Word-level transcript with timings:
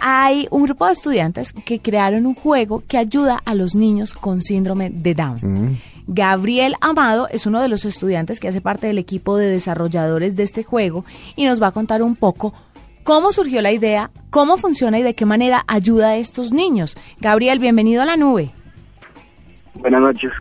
Hay 0.00 0.46
un 0.50 0.64
grupo 0.64 0.86
de 0.86 0.92
estudiantes 0.92 1.52
que 1.52 1.80
crearon 1.80 2.26
un 2.26 2.34
juego 2.34 2.82
que 2.86 2.98
ayuda 2.98 3.40
a 3.44 3.54
los 3.54 3.74
niños 3.74 4.14
con 4.14 4.40
síndrome 4.40 4.90
de 4.90 5.14
Down. 5.14 5.78
Gabriel 6.06 6.76
Amado 6.80 7.26
es 7.30 7.46
uno 7.46 7.60
de 7.60 7.68
los 7.68 7.84
estudiantes 7.84 8.38
que 8.38 8.48
hace 8.48 8.60
parte 8.60 8.86
del 8.86 8.98
equipo 8.98 9.36
de 9.36 9.48
desarrolladores 9.48 10.36
de 10.36 10.44
este 10.44 10.62
juego 10.62 11.04
y 11.34 11.46
nos 11.46 11.60
va 11.60 11.68
a 11.68 11.72
contar 11.72 12.02
un 12.02 12.14
poco 12.14 12.52
cómo 13.02 13.32
surgió 13.32 13.62
la 13.62 13.72
idea, 13.72 14.10
cómo 14.30 14.56
funciona 14.58 14.98
y 14.98 15.02
de 15.02 15.14
qué 15.14 15.26
manera 15.26 15.64
ayuda 15.66 16.10
a 16.10 16.16
estos 16.16 16.52
niños. 16.52 16.96
Gabriel, 17.20 17.58
bienvenido 17.58 18.02
a 18.02 18.06
la 18.06 18.16
nube. 18.16 18.50
Buenas 19.74 20.00
noches. 20.00 20.32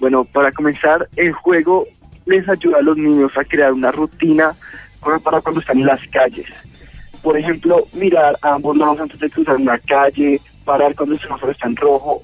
Bueno, 0.00 0.24
para 0.24 0.50
comenzar, 0.52 1.08
el 1.16 1.32
juego 1.32 1.86
les 2.26 2.48
ayuda 2.48 2.78
a 2.78 2.82
los 2.82 2.96
niños 2.96 3.30
a 3.36 3.44
crear 3.44 3.72
una 3.72 3.90
rutina 3.90 4.52
para 5.00 5.18
para 5.18 5.40
cuando 5.40 5.60
están 5.60 5.78
en 5.78 5.86
las 5.86 6.06
calles. 6.08 6.46
Por 7.22 7.36
ejemplo, 7.38 7.86
mirar 7.92 8.36
a 8.42 8.54
ambos 8.54 8.76
lados 8.76 8.98
antes 9.00 9.20
de 9.20 9.30
cruzar 9.30 9.56
una 9.56 9.78
calle, 9.78 10.40
parar 10.64 10.94
cuando 10.94 11.14
el 11.14 11.20
semáforo 11.20 11.52
está 11.52 11.68
en 11.68 11.76
rojo 11.76 12.22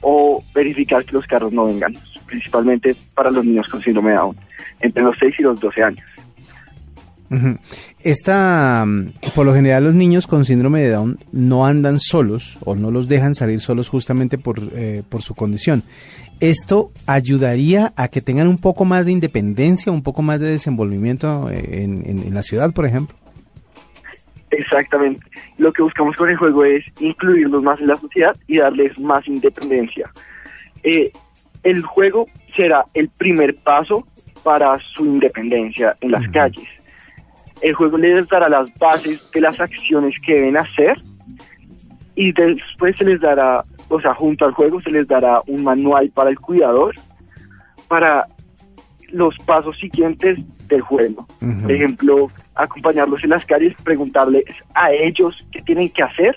o 0.00 0.42
verificar 0.54 1.04
que 1.04 1.12
los 1.12 1.26
carros 1.26 1.52
no 1.52 1.66
vengan, 1.66 1.96
principalmente 2.26 2.94
para 3.14 3.30
los 3.30 3.44
niños 3.44 3.68
con 3.68 3.80
síndrome 3.80 4.10
de 4.10 4.16
Down, 4.16 4.36
entre 4.80 5.02
los 5.02 5.16
6 5.18 5.34
y 5.38 5.42
los 5.42 5.60
12 5.60 5.82
años. 5.82 6.04
Esta, 8.00 8.84
mm, 8.86 9.10
por 9.34 9.46
lo 9.46 9.54
general 9.54 9.82
los 9.84 9.94
niños 9.94 10.26
con 10.28 10.44
síndrome 10.44 10.80
de 10.82 10.90
Down 10.90 11.18
no 11.32 11.66
andan 11.66 11.98
solos 11.98 12.58
o 12.64 12.76
no 12.76 12.90
los 12.92 13.08
dejan 13.08 13.34
salir 13.34 13.60
solos 13.60 13.88
justamente 13.88 14.38
por, 14.38 14.60
eh, 14.74 15.02
por 15.08 15.22
su 15.22 15.34
condición. 15.34 15.82
¿Esto 16.38 16.92
ayudaría 17.06 17.92
a 17.96 18.08
que 18.08 18.20
tengan 18.20 18.46
un 18.46 18.58
poco 18.58 18.84
más 18.84 19.06
de 19.06 19.12
independencia, 19.12 19.90
un 19.90 20.02
poco 20.02 20.22
más 20.22 20.38
de 20.38 20.50
desenvolvimiento 20.50 21.50
eh, 21.50 21.82
en- 21.82 22.04
en 22.06 22.34
la 22.34 22.42
ciudad, 22.42 22.72
por 22.72 22.86
ejemplo? 22.86 23.16
Exactamente. 24.56 25.24
Lo 25.58 25.72
que 25.72 25.82
buscamos 25.82 26.16
con 26.16 26.30
el 26.30 26.36
juego 26.36 26.64
es 26.64 26.84
incluirlos 27.00 27.62
más 27.62 27.80
en 27.80 27.88
la 27.88 27.96
sociedad 27.96 28.36
y 28.46 28.58
darles 28.58 28.98
más 28.98 29.26
independencia. 29.26 30.10
Eh, 30.82 31.12
el 31.62 31.82
juego 31.82 32.28
será 32.54 32.84
el 32.94 33.08
primer 33.08 33.54
paso 33.56 34.06
para 34.42 34.78
su 34.80 35.04
independencia 35.04 35.96
en 36.00 36.12
las 36.12 36.26
calles. 36.28 36.68
El 37.60 37.74
juego 37.74 37.98
les 37.98 38.28
dará 38.28 38.48
las 38.48 38.72
bases 38.78 39.28
de 39.32 39.40
las 39.40 39.58
acciones 39.58 40.14
que 40.24 40.34
deben 40.34 40.56
hacer 40.56 40.96
y 42.14 42.32
después 42.32 42.96
se 42.96 43.04
les 43.04 43.20
dará, 43.20 43.64
o 43.88 44.00
sea, 44.00 44.14
junto 44.14 44.44
al 44.44 44.52
juego 44.52 44.80
se 44.80 44.90
les 44.90 45.06
dará 45.06 45.40
un 45.46 45.64
manual 45.64 46.10
para 46.10 46.30
el 46.30 46.38
cuidador 46.38 46.94
para 47.88 48.26
los 49.10 49.36
pasos 49.38 49.76
siguientes 49.78 50.38
del 50.68 50.80
juego. 50.80 51.26
Por 51.62 51.72
ejemplo, 51.72 52.30
acompañarlos 52.56 53.22
en 53.22 53.30
las 53.30 53.44
calles, 53.44 53.74
preguntarles 53.84 54.44
a 54.74 54.90
ellos 54.92 55.44
qué 55.52 55.62
tienen 55.62 55.90
que 55.90 56.02
hacer 56.02 56.36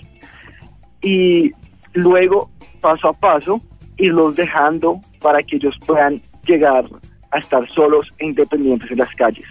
y 1.01 1.51
luego, 1.93 2.49
paso 2.81 3.09
a 3.09 3.13
paso, 3.13 3.61
irlos 3.97 4.35
dejando 4.35 4.99
para 5.21 5.41
que 5.41 5.55
ellos 5.55 5.75
puedan 5.85 6.21
llegar 6.45 6.85
a 7.31 7.39
estar 7.39 7.67
solos 7.69 8.07
e 8.17 8.25
independientes 8.25 8.89
en 8.91 8.97
las 8.97 9.13
calles. 9.15 9.45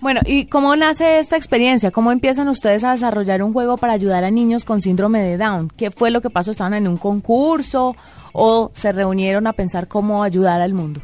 Bueno, 0.00 0.20
¿y 0.26 0.46
cómo 0.46 0.76
nace 0.76 1.18
esta 1.18 1.36
experiencia? 1.36 1.90
¿Cómo 1.90 2.12
empiezan 2.12 2.48
ustedes 2.48 2.84
a 2.84 2.92
desarrollar 2.92 3.42
un 3.42 3.52
juego 3.52 3.76
para 3.76 3.94
ayudar 3.94 4.24
a 4.24 4.30
niños 4.30 4.64
con 4.64 4.80
síndrome 4.80 5.22
de 5.22 5.38
Down? 5.38 5.70
¿Qué 5.76 5.90
fue 5.90 6.10
lo 6.10 6.20
que 6.20 6.30
pasó? 6.30 6.50
¿Estaban 6.50 6.74
en 6.74 6.88
un 6.88 6.96
concurso 6.96 7.96
o 8.32 8.70
se 8.74 8.92
reunieron 8.92 9.46
a 9.46 9.52
pensar 9.52 9.88
cómo 9.88 10.22
ayudar 10.22 10.60
al 10.60 10.74
mundo? 10.74 11.00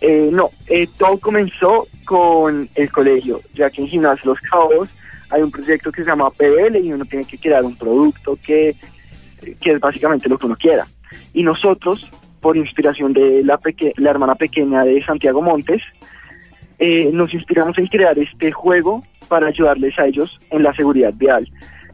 Eh, 0.00 0.30
no, 0.32 0.50
eh, 0.68 0.86
todo 0.96 1.18
comenzó 1.18 1.86
con 2.04 2.68
el 2.74 2.90
colegio, 2.92 3.40
ya 3.54 3.68
que 3.70 3.82
en 3.82 3.88
Gimnasio 3.88 4.30
Los 4.32 4.40
Cabos 4.40 4.88
hay 5.30 5.42
un 5.42 5.50
proyecto 5.50 5.90
que 5.92 6.02
se 6.04 6.08
llama 6.08 6.30
PBL 6.30 6.76
y 6.82 6.92
uno 6.92 7.04
tiene 7.04 7.24
que 7.24 7.36
crear 7.36 7.64
un 7.64 7.76
producto 7.76 8.38
que, 8.42 8.74
que 9.60 9.72
es 9.72 9.80
básicamente 9.80 10.28
lo 10.28 10.38
que 10.38 10.46
uno 10.46 10.56
quiera. 10.56 10.86
Y 11.34 11.42
nosotros, 11.42 12.08
por 12.40 12.56
inspiración 12.56 13.12
de 13.12 13.42
la, 13.42 13.58
peque- 13.58 13.92
la 13.96 14.10
hermana 14.10 14.36
pequeña 14.36 14.84
de 14.84 15.02
Santiago 15.04 15.42
Montes, 15.42 15.82
eh, 16.78 17.10
nos 17.12 17.34
inspiramos 17.34 17.76
en 17.78 17.88
crear 17.88 18.16
este 18.18 18.52
juego 18.52 19.02
para 19.26 19.48
ayudarles 19.48 19.98
a 19.98 20.06
ellos 20.06 20.38
en 20.50 20.62
la 20.62 20.72
seguridad 20.74 21.12
vial. 21.14 21.50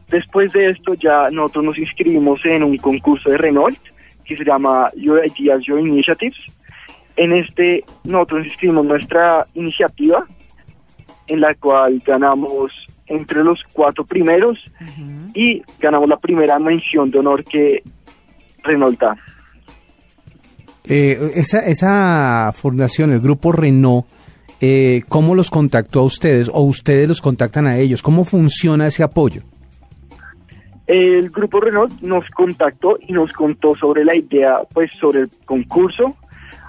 Después 0.09 0.53
de 0.53 0.69
esto 0.69 0.93
ya 0.93 1.27
nosotros 1.31 1.65
nos 1.65 1.77
inscribimos 1.79 2.39
en 2.45 2.63
un 2.63 2.77
concurso 2.77 3.29
de 3.31 3.37
Renault 3.37 3.77
que 4.23 4.37
se 4.37 4.45
llama 4.45 4.91
Your 4.95 5.21
Ideas, 5.25 5.61
Your 5.65 5.79
Initiatives. 5.79 6.37
En 7.17 7.33
este 7.33 7.83
nosotros 8.03 8.45
inscribimos 8.45 8.85
nuestra 8.85 9.47
iniciativa 9.53 10.25
en 11.27 11.41
la 11.41 11.55
cual 11.55 12.01
ganamos 12.05 12.71
entre 13.07 13.43
los 13.43 13.63
cuatro 13.73 14.05
primeros 14.05 14.59
y 15.33 15.61
ganamos 15.79 16.09
la 16.09 16.17
primera 16.17 16.59
mención 16.59 17.11
de 17.11 17.19
honor 17.19 17.43
que 17.43 17.83
Renault 18.63 18.99
da. 18.99 19.15
Eh, 20.87 21.31
esa, 21.35 21.59
esa 21.65 22.51
fundación, 22.53 23.11
el 23.11 23.19
grupo 23.19 23.51
Renault, 23.51 24.05
eh, 24.61 25.03
¿cómo 25.07 25.35
los 25.35 25.49
contactó 25.49 26.01
a 26.01 26.03
ustedes 26.03 26.49
o 26.51 26.61
ustedes 26.61 27.07
los 27.07 27.21
contactan 27.21 27.67
a 27.67 27.77
ellos? 27.77 28.01
¿Cómo 28.01 28.23
funciona 28.23 28.87
ese 28.87 29.03
apoyo? 29.03 29.41
El 30.87 31.31
grupo 31.31 31.59
Renault 31.59 32.01
nos 32.01 32.29
contactó 32.29 32.99
y 33.01 33.11
nos 33.13 33.31
contó 33.33 33.75
sobre 33.75 34.05
la 34.05 34.15
idea, 34.15 34.59
pues 34.71 34.91
sobre 34.99 35.21
el 35.21 35.29
concurso, 35.45 36.15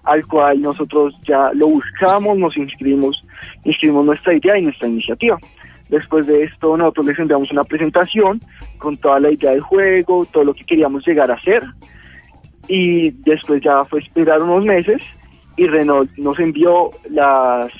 al 0.06 0.26
cual 0.26 0.62
nosotros 0.62 1.14
ya 1.26 1.50
lo 1.52 1.68
buscamos, 1.68 2.38
nos 2.38 2.56
inscribimos, 2.56 3.24
inscribimos 3.64 4.06
nuestra 4.06 4.34
idea 4.34 4.58
y 4.58 4.62
nuestra 4.62 4.88
iniciativa. 4.88 5.38
Después 5.88 6.26
de 6.26 6.44
esto 6.44 6.76
nosotros 6.76 7.06
les 7.06 7.18
enviamos 7.18 7.50
una 7.50 7.64
presentación 7.64 8.40
con 8.78 8.96
toda 8.96 9.20
la 9.20 9.30
idea 9.30 9.50
del 9.50 9.60
juego, 9.60 10.24
todo 10.26 10.44
lo 10.44 10.54
que 10.54 10.64
queríamos 10.64 11.06
llegar 11.06 11.30
a 11.30 11.34
hacer 11.34 11.62
y 12.68 13.10
después 13.10 13.62
ya 13.62 13.84
fue 13.84 14.00
esperar 14.00 14.42
unos 14.42 14.64
meses 14.64 15.02
y 15.56 15.66
Renault 15.66 16.10
nos 16.16 16.38
envió 16.38 16.90
las 17.10 17.70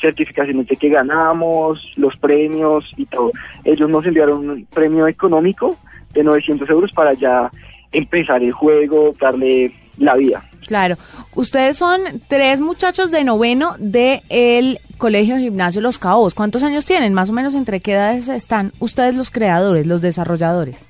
certificaciones 0.00 0.66
de 0.66 0.76
que 0.76 0.88
ganamos, 0.88 1.92
los 1.96 2.16
premios 2.16 2.92
y 2.96 3.06
todo. 3.06 3.32
Ellos 3.64 3.88
nos 3.88 4.04
enviaron 4.06 4.48
un 4.48 4.66
premio 4.66 5.08
económico 5.08 5.76
de 6.12 6.22
900 6.22 6.68
euros 6.70 6.92
para 6.92 7.14
ya 7.14 7.50
empezar 7.92 8.42
el 8.42 8.52
juego, 8.52 9.12
darle 9.18 9.72
la 9.98 10.14
vida. 10.14 10.48
Claro, 10.66 10.96
ustedes 11.34 11.76
son 11.76 12.00
tres 12.28 12.60
muchachos 12.60 13.10
de 13.10 13.24
noveno 13.24 13.76
del 13.78 14.80
Colegio 14.98 15.36
Gimnasio 15.36 15.80
Los 15.80 15.98
Cabos. 15.98 16.34
¿Cuántos 16.34 16.62
años 16.62 16.86
tienen? 16.86 17.12
Más 17.12 17.28
o 17.28 17.32
menos 17.32 17.54
entre 17.54 17.80
qué 17.80 17.92
edades 17.92 18.28
están 18.28 18.72
ustedes 18.78 19.14
los 19.14 19.30
creadores, 19.30 19.86
los 19.86 20.00
desarrolladores. 20.00 20.85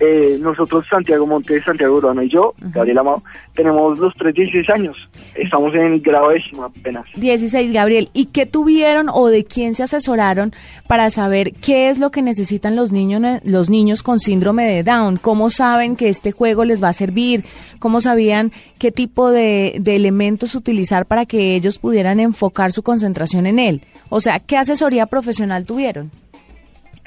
Eh, 0.00 0.38
nosotros, 0.40 0.84
Santiago 0.88 1.26
Montes, 1.26 1.64
Santiago 1.64 1.96
Urbano 1.96 2.22
y 2.22 2.28
yo, 2.28 2.54
Gabriel 2.58 2.98
Amado, 2.98 3.22
tenemos 3.54 3.98
los 3.98 4.14
tres 4.14 4.34
16 4.34 4.70
años. 4.70 4.96
Estamos 5.34 5.74
en 5.74 6.00
grado 6.00 6.28
décimo 6.30 6.64
apenas. 6.64 7.04
16, 7.16 7.72
Gabriel. 7.72 8.08
¿Y 8.12 8.26
qué 8.26 8.46
tuvieron 8.46 9.08
o 9.12 9.26
de 9.26 9.44
quién 9.44 9.74
se 9.74 9.82
asesoraron 9.82 10.52
para 10.86 11.10
saber 11.10 11.52
qué 11.52 11.88
es 11.88 11.98
lo 11.98 12.10
que 12.10 12.22
necesitan 12.22 12.76
los 12.76 12.92
niños, 12.92 13.22
los 13.42 13.70
niños 13.70 14.02
con 14.02 14.20
síndrome 14.20 14.66
de 14.66 14.84
Down? 14.84 15.16
¿Cómo 15.16 15.50
saben 15.50 15.96
que 15.96 16.08
este 16.08 16.30
juego 16.30 16.64
les 16.64 16.82
va 16.82 16.88
a 16.88 16.92
servir? 16.92 17.44
¿Cómo 17.80 18.00
sabían 18.00 18.52
qué 18.78 18.92
tipo 18.92 19.30
de, 19.30 19.78
de 19.80 19.96
elementos 19.96 20.54
utilizar 20.54 21.06
para 21.06 21.26
que 21.26 21.56
ellos 21.56 21.78
pudieran 21.78 22.20
enfocar 22.20 22.70
su 22.70 22.82
concentración 22.82 23.46
en 23.46 23.58
él? 23.58 23.82
O 24.10 24.20
sea, 24.20 24.38
¿qué 24.38 24.56
asesoría 24.56 25.06
profesional 25.06 25.66
tuvieron? 25.66 26.12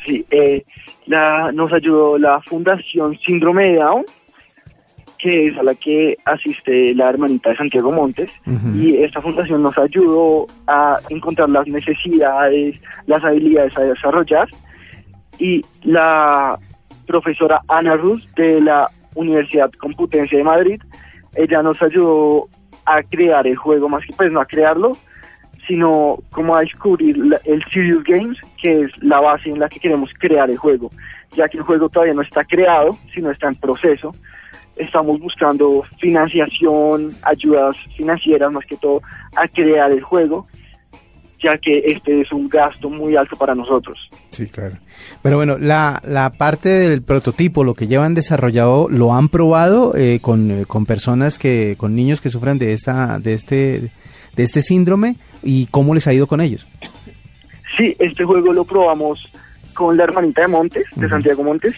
Sí, 0.05 0.25
eh, 0.31 0.63
la, 1.05 1.51
nos 1.51 1.71
ayudó 1.73 2.17
la 2.17 2.41
Fundación 2.41 3.17
Síndrome 3.19 3.71
de 3.71 3.75
Down, 3.77 4.05
que 5.19 5.47
es 5.47 5.57
a 5.57 5.63
la 5.63 5.75
que 5.75 6.17
asiste 6.25 6.95
la 6.95 7.09
hermanita 7.09 7.51
de 7.51 7.57
Santiago 7.57 7.91
Montes, 7.91 8.31
y 8.75 8.97
esta 8.97 9.21
fundación 9.21 9.61
nos 9.61 9.77
ayudó 9.77 10.47
a 10.65 10.97
encontrar 11.09 11.49
las 11.49 11.67
necesidades, 11.67 12.75
las 13.05 13.23
habilidades 13.23 13.77
a 13.77 13.81
desarrollar, 13.81 14.49
y 15.37 15.63
la 15.83 16.57
profesora 17.05 17.61
Ana 17.67 17.97
Ruz 17.97 18.33
de 18.35 18.61
la 18.61 18.89
Universidad 19.13 19.71
Complutense 19.73 20.37
de 20.37 20.43
Madrid, 20.43 20.81
ella 21.35 21.61
nos 21.61 21.81
ayudó 21.83 22.47
a 22.85 23.03
crear 23.03 23.45
el 23.45 23.55
juego, 23.55 23.89
más 23.89 24.03
que 24.05 24.13
pues 24.13 24.31
no 24.31 24.41
a 24.41 24.45
crearlo, 24.45 24.97
sino 25.71 26.17
como 26.31 26.53
a 26.53 26.59
descubrir 26.59 27.15
el 27.45 27.63
Serious 27.71 28.03
Games, 28.03 28.37
que 28.61 28.81
es 28.81 28.91
la 29.01 29.21
base 29.21 29.49
en 29.49 29.57
la 29.57 29.69
que 29.69 29.79
queremos 29.79 30.09
crear 30.19 30.49
el 30.49 30.57
juego, 30.57 30.91
ya 31.33 31.47
que 31.47 31.59
el 31.59 31.63
juego 31.63 31.87
todavía 31.87 32.13
no 32.13 32.23
está 32.23 32.43
creado, 32.43 32.97
sino 33.13 33.31
está 33.31 33.47
en 33.47 33.55
proceso. 33.55 34.13
Estamos 34.75 35.17
buscando 35.21 35.85
financiación, 35.97 37.11
ayudas 37.23 37.77
financieras 37.95 38.51
más 38.51 38.65
que 38.65 38.75
todo 38.75 39.01
a 39.37 39.47
crear 39.47 39.89
el 39.93 40.01
juego, 40.01 40.45
ya 41.41 41.57
que 41.57 41.83
este 41.85 42.19
es 42.19 42.33
un 42.33 42.49
gasto 42.49 42.89
muy 42.89 43.15
alto 43.15 43.37
para 43.37 43.55
nosotros. 43.55 43.97
Sí, 44.29 44.47
claro. 44.47 44.75
Pero 45.21 45.37
bueno, 45.37 45.57
la, 45.57 46.01
la 46.05 46.31
parte 46.31 46.67
del 46.67 47.01
prototipo, 47.01 47.63
lo 47.63 47.75
que 47.75 47.87
llevan 47.87 48.13
desarrollado, 48.13 48.89
¿lo 48.89 49.13
han 49.13 49.29
probado 49.29 49.95
eh, 49.95 50.19
con, 50.21 50.51
eh, 50.51 50.65
con 50.67 50.85
personas 50.85 51.39
que, 51.39 51.75
con 51.77 51.95
niños 51.95 52.19
que 52.19 52.29
sufran 52.29 52.59
de 52.59 52.73
esta, 52.73 53.19
de 53.19 53.35
este, 53.35 53.91
de 54.35 54.43
este 54.43 54.61
síndrome 54.61 55.15
y 55.43 55.65
cómo 55.67 55.93
les 55.93 56.07
ha 56.07 56.13
ido 56.13 56.27
con 56.27 56.41
ellos? 56.41 56.67
Sí, 57.77 57.95
este 57.99 58.23
juego 58.23 58.53
lo 58.53 58.65
probamos 58.65 59.27
con 59.73 59.97
la 59.97 60.03
hermanita 60.03 60.41
de 60.41 60.47
Montes, 60.47 60.85
de 60.95 61.09
Santiago 61.09 61.43
Montes. 61.43 61.75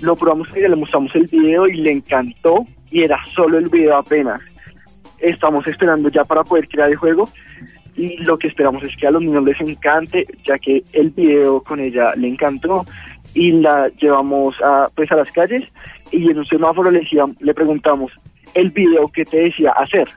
Lo 0.00 0.16
probamos 0.16 0.48
y 0.56 0.60
le 0.60 0.76
mostramos 0.76 1.14
el 1.14 1.26
video 1.26 1.66
y 1.66 1.76
le 1.76 1.92
encantó 1.92 2.66
y 2.90 3.02
era 3.02 3.18
solo 3.34 3.58
el 3.58 3.68
video 3.68 3.96
apenas. 3.96 4.40
Estamos 5.18 5.66
esperando 5.66 6.08
ya 6.10 6.24
para 6.24 6.44
poder 6.44 6.68
crear 6.68 6.90
el 6.90 6.96
juego 6.96 7.28
y 7.96 8.16
lo 8.18 8.38
que 8.38 8.48
esperamos 8.48 8.82
es 8.82 8.96
que 8.96 9.06
a 9.06 9.10
los 9.10 9.22
niños 9.22 9.44
les 9.44 9.60
encante, 9.60 10.26
ya 10.44 10.58
que 10.58 10.82
el 10.92 11.10
video 11.10 11.62
con 11.62 11.80
ella 11.80 12.14
le 12.16 12.28
encantó 12.28 12.84
y 13.34 13.52
la 13.52 13.88
llevamos 14.00 14.56
a 14.62 14.88
pues 14.94 15.10
a 15.10 15.16
las 15.16 15.30
calles 15.30 15.70
y 16.10 16.30
en 16.30 16.38
un 16.38 16.46
semáforo 16.46 16.90
le 16.90 17.00
decíamos, 17.00 17.36
le 17.40 17.54
preguntamos 17.54 18.12
el 18.54 18.70
video 18.70 19.08
que 19.08 19.24
te 19.24 19.38
decía 19.38 19.72
hacer 19.72 20.08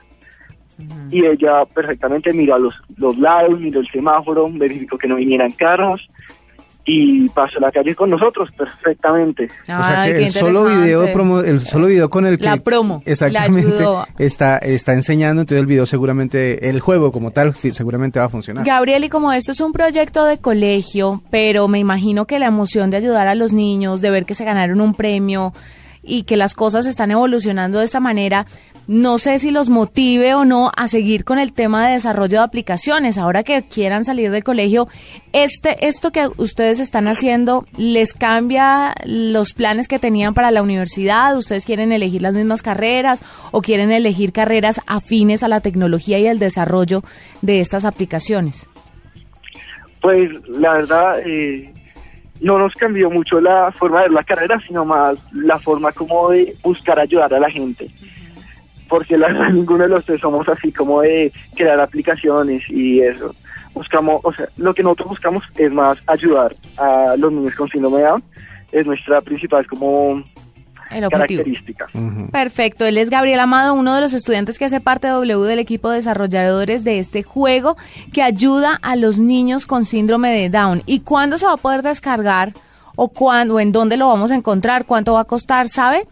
y 1.10 1.24
ella 1.24 1.64
perfectamente 1.74 2.32
miró 2.32 2.54
a 2.54 2.58
los, 2.58 2.74
los 2.96 3.18
lados, 3.18 3.58
miró 3.58 3.80
el 3.80 3.88
semáforo, 3.88 4.48
verificó 4.52 4.96
que 4.98 5.08
no 5.08 5.16
vinieran 5.16 5.50
carros 5.52 6.08
y 6.90 7.28
pasó 7.28 7.60
la 7.60 7.70
calle 7.70 7.94
con 7.94 8.08
nosotros 8.08 8.48
perfectamente. 8.56 9.44
o 9.78 9.82
sea 9.82 10.04
que 10.06 10.16
el 10.24 10.30
solo 10.30 10.64
video 10.64 11.06
promo- 11.08 11.44
el 11.44 11.60
solo 11.60 11.88
video 11.88 12.08
con 12.08 12.24
el 12.24 12.38
que 12.38 12.44
La 12.46 12.56
promo, 12.56 13.02
exactamente 13.04 13.68
ayudó. 13.74 14.06
está 14.18 14.56
está 14.56 14.94
enseñando, 14.94 15.42
entonces 15.42 15.60
el 15.60 15.66
video 15.66 15.84
seguramente 15.84 16.70
el 16.70 16.80
juego 16.80 17.12
como 17.12 17.30
tal 17.30 17.52
seguramente 17.54 18.18
va 18.20 18.24
a 18.26 18.28
funcionar. 18.30 18.64
Gabriel, 18.64 19.04
y 19.04 19.10
como 19.10 19.32
esto 19.34 19.52
es 19.52 19.60
un 19.60 19.72
proyecto 19.72 20.24
de 20.24 20.38
colegio, 20.38 21.22
pero 21.30 21.68
me 21.68 21.78
imagino 21.78 22.24
que 22.24 22.38
la 22.38 22.46
emoción 22.46 22.88
de 22.90 22.96
ayudar 22.96 23.26
a 23.28 23.34
los 23.34 23.52
niños, 23.52 24.00
de 24.00 24.08
ver 24.10 24.24
que 24.24 24.34
se 24.34 24.44
ganaron 24.46 24.80
un 24.80 24.94
premio 24.94 25.52
y 26.02 26.22
que 26.22 26.36
las 26.36 26.54
cosas 26.54 26.86
están 26.86 27.10
evolucionando 27.10 27.78
de 27.78 27.84
esta 27.84 28.00
manera, 28.00 28.46
no 28.88 29.18
sé 29.18 29.38
si 29.38 29.50
los 29.50 29.68
motive 29.68 30.34
o 30.34 30.46
no 30.46 30.72
a 30.74 30.88
seguir 30.88 31.24
con 31.24 31.38
el 31.38 31.52
tema 31.52 31.86
de 31.86 31.92
desarrollo 31.92 32.38
de 32.38 32.44
aplicaciones. 32.44 33.18
Ahora 33.18 33.42
que 33.42 33.62
quieran 33.62 34.04
salir 34.04 34.30
del 34.30 34.42
colegio, 34.42 34.88
este, 35.34 35.86
esto 35.86 36.10
que 36.10 36.26
ustedes 36.38 36.80
están 36.80 37.06
haciendo, 37.06 37.66
¿les 37.76 38.14
cambia 38.14 38.94
los 39.04 39.52
planes 39.52 39.88
que 39.88 39.98
tenían 39.98 40.32
para 40.32 40.50
la 40.50 40.62
universidad? 40.62 41.36
¿Ustedes 41.36 41.66
quieren 41.66 41.92
elegir 41.92 42.22
las 42.22 42.32
mismas 42.32 42.62
carreras 42.62 43.22
o 43.52 43.60
quieren 43.60 43.92
elegir 43.92 44.32
carreras 44.32 44.80
afines 44.86 45.42
a 45.42 45.48
la 45.48 45.60
tecnología 45.60 46.18
y 46.18 46.26
el 46.26 46.38
desarrollo 46.38 47.02
de 47.42 47.60
estas 47.60 47.84
aplicaciones? 47.84 48.70
Pues 50.00 50.30
la 50.48 50.72
verdad 50.74 51.20
eh, 51.26 51.74
no 52.40 52.58
nos 52.58 52.74
cambió 52.74 53.10
mucho 53.10 53.40
la 53.40 53.72
forma 53.72 53.98
de 53.98 54.04
ver 54.04 54.12
la 54.12 54.24
carrera, 54.24 54.60
sino 54.66 54.84
más 54.84 55.16
la 55.32 55.58
forma 55.58 55.92
como 55.92 56.30
de 56.30 56.56
buscar 56.62 56.98
ayudar 56.98 57.32
a 57.34 57.40
la 57.40 57.50
gente. 57.50 57.90
Porque 58.88 59.18
la 59.18 59.28
ninguno 59.50 59.84
de 59.84 59.90
los 59.90 60.04
tres 60.04 60.20
somos 60.20 60.48
así 60.48 60.72
como 60.72 61.02
de 61.02 61.32
crear 61.54 61.80
aplicaciones 61.80 62.62
y 62.68 63.00
eso. 63.00 63.34
Buscamos, 63.74 64.20
o 64.24 64.32
sea, 64.32 64.48
lo 64.56 64.74
que 64.74 64.82
nosotros 64.82 65.10
buscamos 65.10 65.44
es 65.56 65.70
más 65.72 66.02
ayudar 66.06 66.54
a 66.78 67.14
los 67.16 67.32
niños 67.32 67.54
con 67.54 67.68
síndrome 67.68 67.98
de 67.98 68.04
Down. 68.04 68.24
Es 68.72 68.86
nuestra 68.86 69.20
principal 69.20 69.66
como 69.66 70.22
El 70.90 71.04
objetivo. 71.04 71.42
característica. 71.42 71.86
Ujú. 71.94 72.30
Perfecto, 72.30 72.84
él 72.84 72.98
es 72.98 73.10
Gabriel 73.10 73.40
Amado, 73.40 73.74
uno 73.74 73.94
de 73.94 74.00
los 74.00 74.14
estudiantes 74.14 74.58
que 74.58 74.64
hace 74.64 74.80
parte 74.80 75.06
de 75.06 75.12
W 75.14 75.44
del 75.46 75.58
equipo 75.58 75.90
de 75.90 75.96
desarrolladores 75.96 76.84
de 76.84 76.98
este 76.98 77.22
juego 77.22 77.76
que 78.12 78.22
ayuda 78.22 78.78
a 78.82 78.96
los 78.96 79.18
niños 79.18 79.66
con 79.66 79.84
síndrome 79.84 80.30
de 80.30 80.50
Down. 80.50 80.82
¿Y 80.86 81.00
cuándo 81.00 81.38
se 81.38 81.46
va 81.46 81.52
a 81.52 81.56
poder 81.56 81.82
descargar 81.82 82.52
o 82.96 83.08
cuándo 83.08 83.54
o 83.54 83.60
en 83.60 83.72
dónde 83.72 83.96
lo 83.96 84.08
vamos 84.08 84.30
a 84.30 84.34
encontrar? 84.34 84.84
¿Cuánto 84.86 85.12
va 85.12 85.20
a 85.20 85.24
costar? 85.24 85.68
¿Sabe? 85.68 86.06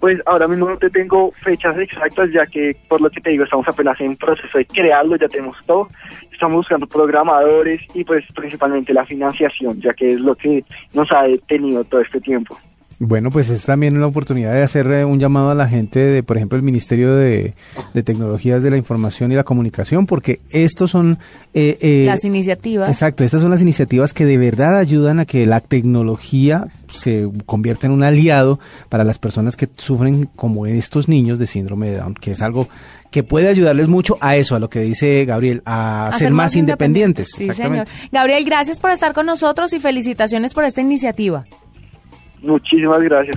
Pues 0.00 0.20
ahora 0.26 0.46
mismo 0.46 0.68
no 0.68 0.76
te 0.76 0.90
tengo 0.90 1.30
fechas 1.30 1.78
exactas, 1.78 2.28
ya 2.30 2.44
que 2.44 2.76
por 2.88 3.00
lo 3.00 3.08
que 3.08 3.22
te 3.22 3.30
digo, 3.30 3.44
estamos 3.44 3.66
apenas 3.66 3.98
en 4.02 4.14
proceso 4.16 4.58
de 4.58 4.66
crearlo, 4.66 5.16
ya 5.16 5.28
tenemos 5.28 5.56
todo. 5.64 5.88
Estamos 6.30 6.56
buscando 6.56 6.86
programadores 6.86 7.80
y 7.94 8.04
pues 8.04 8.22
principalmente 8.34 8.92
la 8.92 9.06
financiación, 9.06 9.80
ya 9.80 9.94
que 9.94 10.10
es 10.10 10.20
lo 10.20 10.34
que 10.34 10.62
nos 10.92 11.10
ha 11.10 11.22
detenido 11.22 11.84
todo 11.84 12.02
este 12.02 12.20
tiempo. 12.20 12.58
Bueno, 12.98 13.30
pues 13.30 13.50
es 13.50 13.64
también 13.64 13.96
una 13.96 14.06
oportunidad 14.06 14.52
de 14.52 14.62
hacer 14.62 14.86
eh, 14.90 15.04
un 15.04 15.18
llamado 15.18 15.50
a 15.50 15.54
la 15.54 15.68
gente 15.68 15.98
de, 15.98 16.22
por 16.22 16.36
ejemplo, 16.36 16.56
el 16.56 16.62
Ministerio 16.62 17.14
de, 17.14 17.54
de 17.92 18.02
Tecnologías 18.02 18.62
de 18.62 18.70
la 18.70 18.76
Información 18.76 19.32
y 19.32 19.34
la 19.34 19.44
Comunicación, 19.44 20.06
porque 20.06 20.40
estos 20.50 20.90
son... 20.90 21.18
eh, 21.54 21.76
eh, 21.80 22.04
Las 22.06 22.24
iniciativas. 22.24 22.88
Exacto, 22.88 23.24
estas 23.24 23.40
son 23.40 23.50
las 23.50 23.60
iniciativas 23.60 24.12
que 24.12 24.24
de 24.24 24.38
verdad 24.38 24.78
ayudan 24.78 25.20
a 25.20 25.24
que 25.26 25.44
la 25.46 25.60
tecnología 25.60 26.68
se 26.88 27.28
convierta 27.46 27.86
en 27.86 27.92
un 27.92 28.02
aliado 28.04 28.60
para 28.88 29.04
las 29.04 29.18
personas 29.18 29.56
que 29.56 29.68
sufren 29.76 30.28
como 30.36 30.66
estos 30.66 31.08
niños 31.08 31.38
de 31.38 31.46
síndrome 31.46 31.90
de 31.90 31.98
Down, 31.98 32.14
que 32.14 32.32
es 32.32 32.42
algo 32.42 32.68
que 33.10 33.22
puede 33.22 33.48
ayudarles 33.48 33.88
mucho 33.88 34.18
a 34.20 34.36
eso, 34.36 34.56
a 34.56 34.58
lo 34.58 34.68
que 34.68 34.80
dice 34.80 35.24
Gabriel, 35.24 35.62
a, 35.66 36.10
ser, 36.18 36.32
más 36.32 36.56
independientes. 36.56 37.28
Sí, 37.36 37.48
señor. 37.52 37.86
Gabriel, 38.10 38.44
gracias 38.44 38.80
por 38.80 38.90
estar 38.90 39.12
con 39.14 39.26
nosotros 39.26 39.72
y 39.72 39.80
felicitaciones 39.80 40.52
por 40.52 40.64
esta 40.64 40.80
iniciativa. 40.80 41.46
Muchísimas 42.44 43.02
gracias. 43.02 43.36